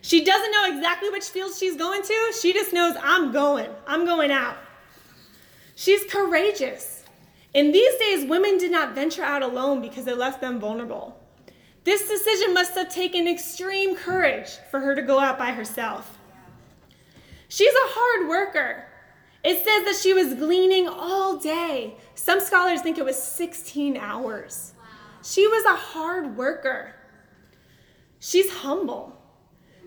[0.03, 2.33] She doesn't know exactly which field she's going to.
[2.41, 3.71] She just knows, I'm going.
[3.89, 4.57] I'm going out.
[5.75, 7.03] She's courageous.
[7.55, 11.21] In these days, women did not venture out alone because it left them vulnerable.
[11.83, 16.18] This decision must have taken extreme courage for her to go out by herself.
[17.49, 18.85] She's a hard worker.
[19.43, 21.97] It says that she was gleaning all day.
[22.15, 24.75] Some scholars think it was 16 hours.
[24.79, 24.85] Wow.
[25.23, 26.95] She was a hard worker.
[28.19, 29.17] She's humble.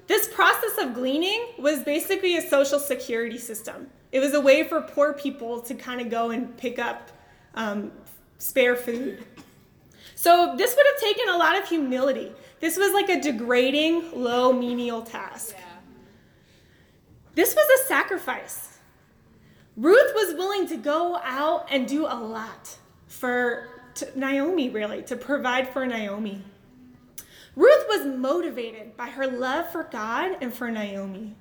[0.08, 3.88] This process of gleaning was basically a social security system.
[4.12, 7.12] It was a way for poor people to kind of go and pick up
[7.54, 7.91] um,
[8.38, 9.24] spare food.
[10.15, 12.32] So this would have taken a lot of humility.
[12.60, 15.56] This was like a degrading, low, menial task.
[15.58, 15.65] Yeah.
[17.35, 18.77] This was a sacrifice.
[19.77, 23.67] Ruth was willing to go out and do a lot for
[24.15, 26.43] Naomi, really, to provide for Naomi.
[27.55, 31.35] Ruth was motivated by her love for God and for Naomi.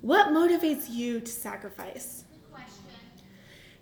[0.00, 2.24] What motivates you to sacrifice?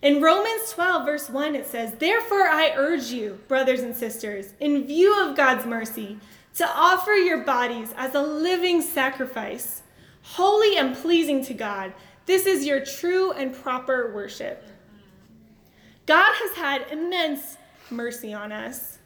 [0.03, 4.87] In Romans 12, verse 1, it says, Therefore I urge you, brothers and sisters, in
[4.87, 6.19] view of God's mercy,
[6.55, 9.83] to offer your bodies as a living sacrifice,
[10.33, 11.93] holy and pleasing to God.
[12.27, 14.65] This is your true and proper worship.
[16.07, 17.57] God has had immense
[17.91, 18.99] mercy on us.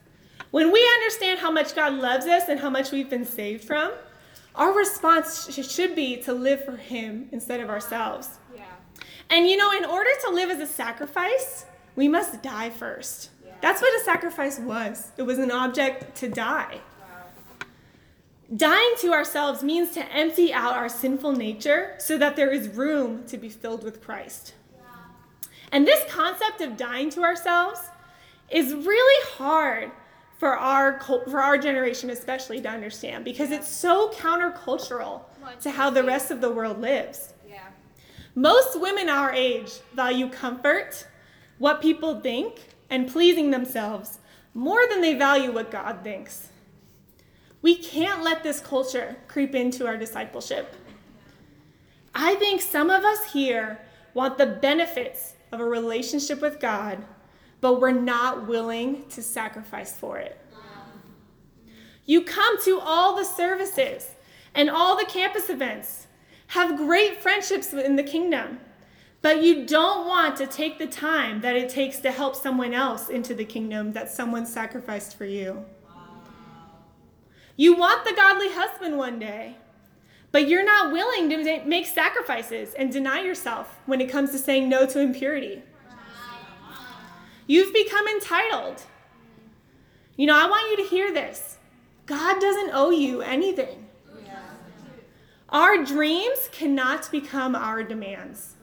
[0.50, 3.92] When we understand how much God loves us and how much we've been saved from,
[4.54, 8.38] our response should be to live for Him instead of ourselves.
[8.54, 8.64] Yeah.
[9.28, 13.30] And you know, in order to live as a sacrifice, we must die first.
[13.44, 13.52] Yeah.
[13.60, 16.80] That's what a sacrifice was it was an object to die.
[18.54, 23.24] Dying to ourselves means to empty out our sinful nature so that there is room
[23.26, 24.54] to be filled with Christ.
[25.70, 27.80] And this concept of dying to ourselves
[28.50, 29.92] is really hard
[30.38, 35.20] for our for our generation especially to understand because it's so countercultural
[35.60, 37.34] to how the rest of the world lives.
[38.34, 41.06] Most women our age value comfort,
[41.58, 44.18] what people think, and pleasing themselves
[44.54, 46.49] more than they value what God thinks.
[47.62, 50.74] We can't let this culture creep into our discipleship.
[52.14, 53.80] I think some of us here
[54.14, 57.04] want the benefits of a relationship with God,
[57.60, 60.38] but we're not willing to sacrifice for it.
[62.06, 64.10] You come to all the services
[64.54, 66.06] and all the campus events,
[66.48, 68.58] have great friendships in the kingdom,
[69.22, 73.08] but you don't want to take the time that it takes to help someone else
[73.08, 75.64] into the kingdom that someone sacrificed for you.
[77.60, 79.58] You want the godly husband one day,
[80.32, 84.70] but you're not willing to make sacrifices and deny yourself when it comes to saying
[84.70, 85.60] no to impurity.
[87.46, 88.84] You've become entitled.
[90.16, 91.58] You know, I want you to hear this
[92.06, 93.88] God doesn't owe you anything.
[95.50, 98.54] Our dreams cannot become our demands.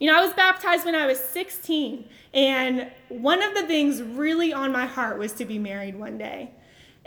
[0.00, 4.52] You know, I was baptized when I was 16, and one of the things really
[4.52, 6.50] on my heart was to be married one day.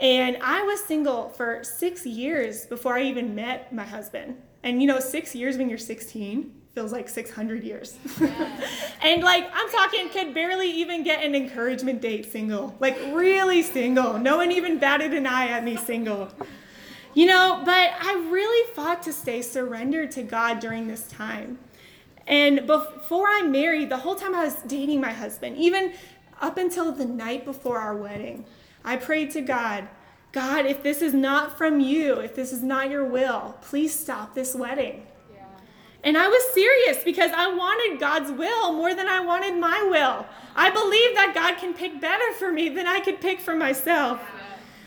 [0.00, 4.36] And I was single for six years before I even met my husband.
[4.62, 7.96] And you know, six years when you're 16 feels like 600 years.
[9.02, 12.76] and like, I'm talking, could barely even get an encouragement date single.
[12.78, 14.16] Like, really single.
[14.18, 16.28] No one even batted an eye at me single.
[17.14, 21.58] You know, but I really fought to stay surrendered to God during this time.
[22.28, 25.94] And before I married, the whole time I was dating my husband, even
[26.40, 28.44] up until the night before our wedding,
[28.84, 29.88] I prayed to God,
[30.32, 34.34] God, if this is not from you, if this is not your will, please stop
[34.34, 35.06] this wedding.
[36.04, 40.26] And I was serious because I wanted God's will more than I wanted my will.
[40.54, 44.20] I believe that God can pick better for me than I could pick for myself.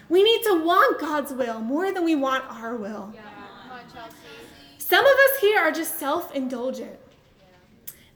[0.09, 3.13] We need to want God's will more than we want our will.
[4.77, 6.97] Some of us here are just self indulgent.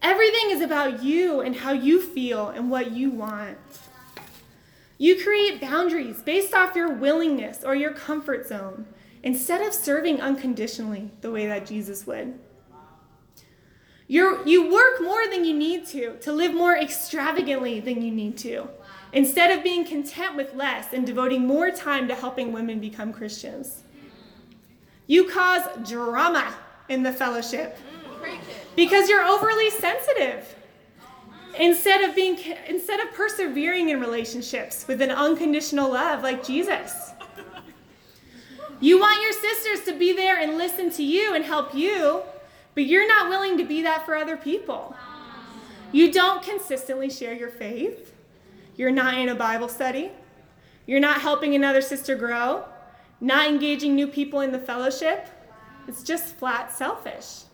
[0.01, 3.57] Everything is about you and how you feel and what you want.
[4.97, 8.85] You create boundaries based off your willingness or your comfort zone
[9.23, 12.39] instead of serving unconditionally the way that Jesus would.
[14.07, 18.37] You're, you work more than you need to, to live more extravagantly than you need
[18.39, 18.69] to,
[19.11, 23.81] instead of being content with less and devoting more time to helping women become Christians.
[25.07, 26.53] You cause drama
[26.87, 27.79] in the fellowship
[28.75, 30.55] because you're overly sensitive.
[31.59, 32.37] Instead of being
[32.67, 37.11] instead of persevering in relationships with an unconditional love like Jesus.
[38.81, 42.21] You want your sisters to be there and listen to you and help you,
[42.73, 44.93] but you're not willing to be that for other people.
[45.93, 48.13] You don't consistently share your faith.
[48.75, 50.11] You're not in a Bible study.
[50.85, 52.65] You're not helping another sister grow,
[53.21, 55.29] not engaging new people in the fellowship.
[55.87, 57.44] It's just flat selfish.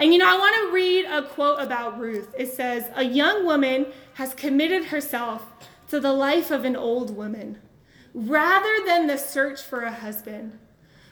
[0.00, 2.34] And you know, I want to read a quote about Ruth.
[2.36, 5.46] It says, A young woman has committed herself
[5.88, 7.58] to the life of an old woman
[8.14, 10.58] rather than the search for a husband.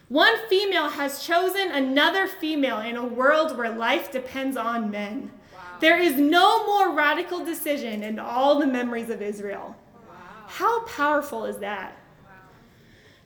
[0.09, 5.31] One female has chosen another female in a world where life depends on men.
[5.53, 5.59] Wow.
[5.79, 9.75] There is no more radical decision in all the memories of Israel.
[9.93, 10.15] Wow.
[10.47, 11.97] How powerful is that?
[12.25, 12.31] Wow.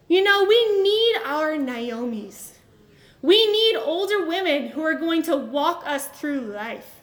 [0.08, 2.55] You know, we need our Naomi's.
[3.26, 7.02] We need older women who are going to walk us through life.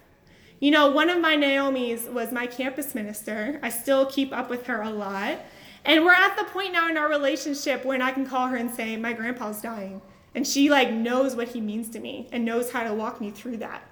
[0.61, 3.59] You know, one of my Naomi's was my campus minister.
[3.61, 5.41] I still keep up with her a lot.
[5.85, 8.73] And we're at the point now in our relationship when I can call her and
[8.73, 10.01] say, My grandpa's dying.
[10.33, 13.33] And she like knows what he means to me and knows how to walk me
[13.33, 13.83] through that.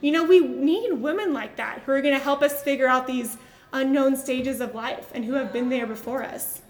[0.00, 3.08] You know, we need women like that who are going to help us figure out
[3.08, 3.36] these
[3.72, 6.62] unknown stages of life and who have been there before us.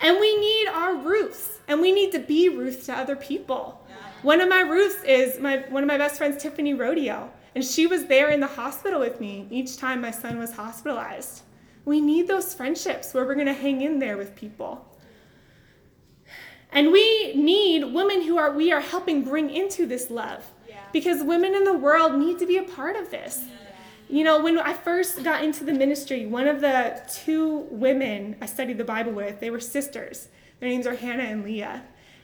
[0.00, 3.81] And we need our Ruths, and we need to be Ruth to other people.
[4.22, 7.88] One of my Ruths is my one of my best friends, Tiffany Rodeo, and she
[7.88, 11.42] was there in the hospital with me each time my son was hospitalized.
[11.84, 14.86] We need those friendships where we're going to hang in there with people.
[16.70, 20.48] And we need women who are we are helping bring into this love.
[20.68, 20.76] Yeah.
[20.92, 23.40] Because women in the world need to be a part of this.
[23.42, 23.56] Yeah.
[24.08, 28.46] You know, when I first got into the ministry, one of the two women I
[28.46, 30.28] studied the Bible with, they were sisters.
[30.60, 31.82] Their names are Hannah and Leah.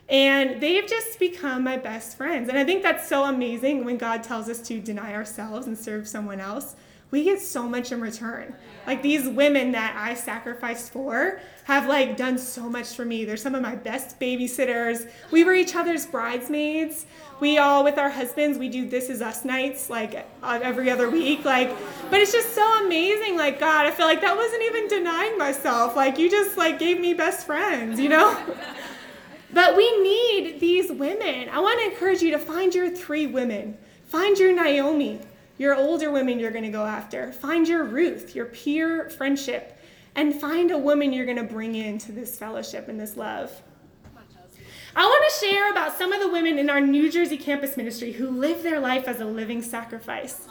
[0.09, 2.49] And they've just become my best friends.
[2.49, 6.07] And I think that's so amazing when God tells us to deny ourselves and serve
[6.07, 6.75] someone else
[7.11, 8.53] we get so much in return.
[8.85, 13.25] Like these women that I sacrificed for have like done so much for me.
[13.25, 15.09] They're some of my best babysitters.
[15.31, 17.07] We were each other's bridesmaids.
[17.39, 21.09] We all with our husbands, we do this is us nights like uh, every other
[21.09, 21.45] week.
[21.45, 21.75] Like
[22.11, 25.95] but it's just so amazing like God, I feel like that wasn't even denying myself.
[25.95, 28.37] Like you just like gave me best friends, you know?
[29.53, 31.49] but we need these women.
[31.49, 33.77] I want to encourage you to find your three women.
[34.05, 35.19] Find your Naomi
[35.59, 37.31] your older women you're going to go after.
[37.33, 39.77] Find your Ruth, your peer friendship,
[40.15, 43.51] and find a woman you're going to bring into this fellowship and this love.
[44.95, 48.13] I want to share about some of the women in our New Jersey campus ministry
[48.13, 50.47] who live their life as a living sacrifice.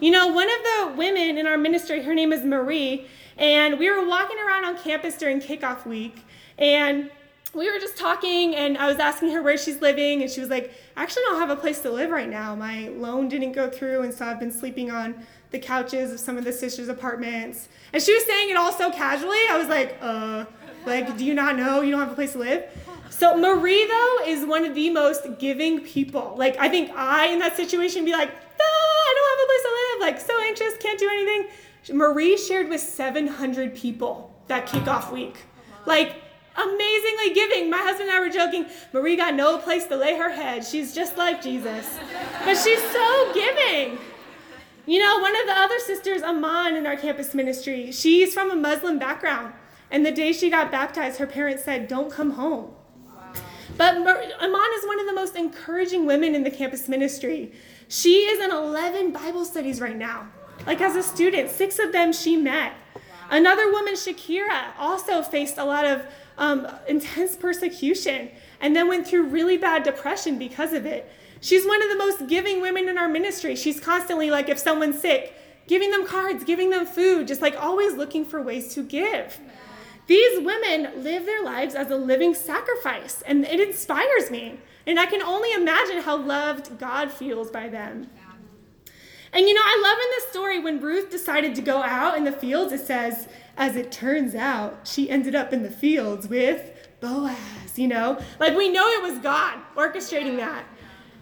[0.00, 3.90] You know, one of the women in our ministry, her name is Marie, and we
[3.90, 6.24] were walking around on campus during kickoff week,
[6.56, 7.10] and
[7.54, 10.48] we were just talking and I was asking her where she's living and she was
[10.48, 12.54] like, actually I don't have a place to live right now.
[12.54, 16.38] My loan didn't go through and so I've been sleeping on the couches of some
[16.38, 17.68] of the sisters' apartments.
[17.92, 19.38] And she was saying it all so casually.
[19.50, 20.46] I was like, uh,
[20.86, 22.64] like, do you not know you don't have a place to live?
[23.10, 26.34] So Marie though is one of the most giving people.
[26.38, 29.62] Like I think I in that situation be like, ah, I don't have a place
[29.62, 31.96] to live, like so anxious, can't do anything.
[31.96, 35.36] Marie shared with 700 people that kickoff week.
[35.84, 36.21] Like
[36.56, 37.70] amazingly giving.
[37.70, 40.64] My husband and I were joking, Marie got no place to lay her head.
[40.64, 41.98] She's just like Jesus.
[42.44, 43.98] But she's so giving.
[44.84, 48.56] You know, one of the other sisters, Aman, in our campus ministry, she's from a
[48.56, 49.54] Muslim background.
[49.90, 52.72] And the day she got baptized, her parents said, Don't come home.
[53.76, 57.52] But Aman is one of the most encouraging women in the campus ministry.
[57.88, 60.28] She is in 11 Bible studies right now.
[60.66, 62.74] Like as a student, six of them she met.
[63.30, 66.02] Another woman, Shakira, also faced a lot of
[66.38, 68.30] um, intense persecution
[68.60, 71.10] and then went through really bad depression because of it.
[71.40, 73.56] She's one of the most giving women in our ministry.
[73.56, 75.34] She's constantly like, if someone's sick,
[75.66, 79.40] giving them cards, giving them food, just like always looking for ways to give.
[80.06, 84.58] These women live their lives as a living sacrifice, and it inspires me.
[84.86, 88.10] And I can only imagine how loved God feels by them.
[89.32, 92.24] And you know, I love in this story when Ruth decided to go out in
[92.24, 96.88] the fields, it says, as it turns out, she ended up in the fields with
[97.00, 98.18] Boaz, you know?
[98.38, 100.64] Like we know it was God orchestrating that.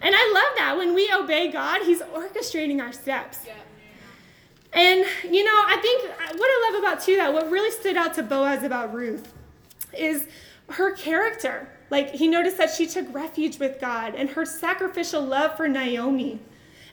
[0.03, 0.77] And I love that.
[0.79, 3.47] When we obey God, He's orchestrating our steps.
[4.73, 6.05] And, you know, I think
[6.39, 9.33] what I love about, too, that what really stood out to Boaz about Ruth
[9.97, 10.27] is
[10.71, 11.69] her character.
[11.91, 16.41] Like, he noticed that she took refuge with God and her sacrificial love for Naomi.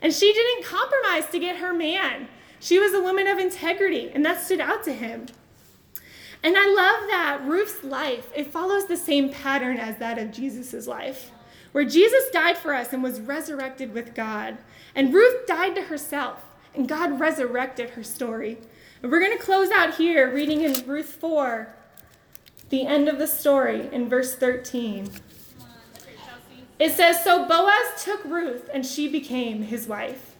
[0.01, 2.27] And she didn't compromise to get her man.
[2.59, 5.27] She was a woman of integrity, and that stood out to him.
[6.43, 10.87] And I love that Ruth's life, it follows the same pattern as that of Jesus'
[10.87, 11.31] life,
[11.71, 14.57] where Jesus died for us and was resurrected with God.
[14.95, 18.57] And Ruth died to herself, and God resurrected her story.
[19.01, 21.73] And we're going to close out here reading in Ruth 4,
[22.69, 25.09] the end of the story in verse 13.
[26.79, 30.35] It says So Boaz took Ruth, and she became his wife.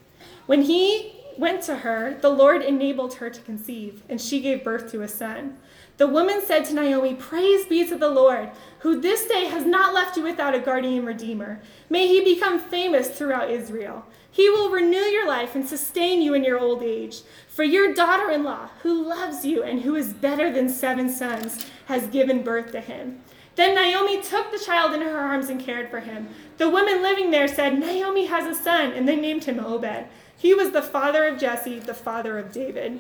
[0.45, 4.92] When he went to her, the Lord enabled her to conceive, and she gave birth
[4.92, 5.58] to a son.
[5.98, 9.94] The woman said to Naomi, Praise be to the Lord, who this day has not
[9.94, 11.60] left you without a guardian redeemer.
[11.90, 14.06] May he become famous throughout Israel.
[14.30, 17.22] He will renew your life and sustain you in your old age.
[17.48, 21.66] For your daughter in law, who loves you and who is better than seven sons,
[21.88, 23.22] has given birth to him.
[23.56, 26.28] Then Naomi took the child in her arms and cared for him.
[26.58, 30.06] The women living there said, Naomi has a son, and they named him Obed.
[30.38, 33.00] He was the father of Jesse, the father of David.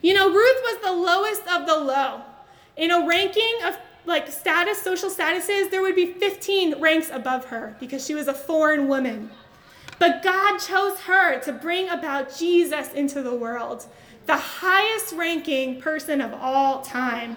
[0.00, 2.22] You know, Ruth was the lowest of the low.
[2.76, 7.76] In a ranking of like status, social statuses, there would be 15 ranks above her
[7.80, 9.30] because she was a foreign woman.
[9.98, 13.86] But God chose her to bring about Jesus into the world,
[14.26, 17.36] the highest ranking person of all time.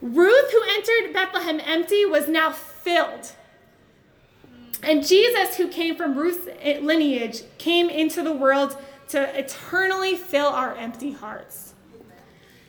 [0.00, 3.32] Ruth, who entered Bethlehem empty, was now filled.
[4.82, 6.48] And Jesus, who came from Ruth's
[6.80, 8.76] lineage, came into the world
[9.08, 11.74] to eternally fill our empty hearts.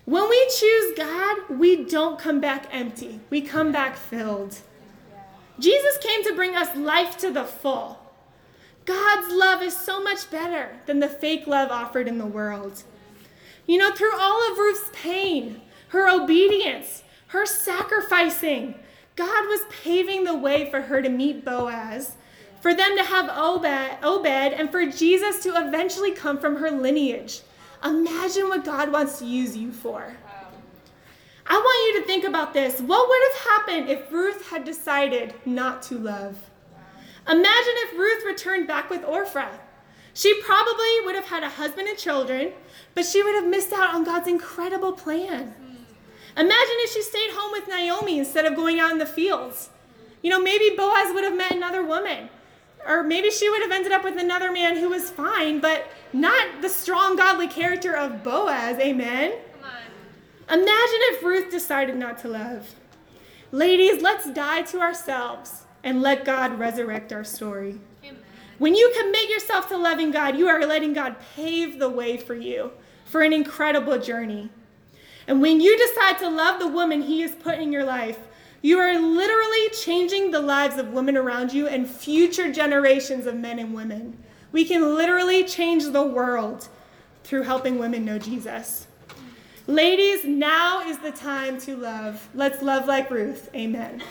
[0.05, 4.59] When we choose God, we don't come back empty, we come back filled.
[5.59, 7.99] Jesus came to bring us life to the full.
[8.86, 12.84] God's love is so much better than the fake love offered in the world.
[13.66, 18.76] You know, through all of Ruth's pain, her obedience, her sacrificing.
[19.16, 22.16] God was paving the way for her to meet Boaz,
[22.61, 27.41] for them to have Obed, Obed, and for Jesus to eventually come from her lineage.
[27.84, 30.16] Imagine what God wants to use you for.
[31.45, 32.80] I want you to think about this.
[32.80, 36.38] What would have happened if Ruth had decided not to love?
[37.28, 39.51] Imagine if Ruth returned back with Orpah.
[40.14, 42.53] She probably would have had a husband and children,
[42.95, 45.53] but she would have missed out on God's incredible plan.
[46.36, 49.69] Imagine if she stayed home with Naomi instead of going out in the fields.
[50.21, 52.29] You know, maybe Boaz would have met another woman.
[52.88, 56.61] Or maybe she would have ended up with another man who was fine, but not
[56.61, 58.79] the strong, godly character of Boaz.
[58.79, 59.34] Amen?
[60.49, 62.75] Imagine if Ruth decided not to love.
[63.51, 67.79] Ladies, let's die to ourselves and let God resurrect our story.
[68.03, 68.17] Amen.
[68.57, 72.36] When you commit yourself to loving God, you are letting God pave the way for
[72.36, 72.71] you
[73.05, 74.49] for an incredible journey.
[75.28, 78.19] And when you decide to love the woman He has put in your life,
[78.61, 83.59] you are literally changing the lives of women around you and future generations of men
[83.59, 84.17] and women.
[84.51, 86.69] We can literally change the world
[87.24, 88.88] through helping women know Jesus.
[89.67, 92.28] Ladies, now is the time to love.
[92.34, 93.49] Let's love like Ruth.
[93.55, 94.03] Amen.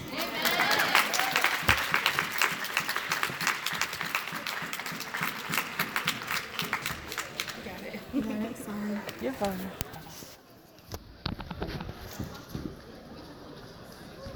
[8.14, 8.54] Amen.
[9.20, 9.91] You're fine.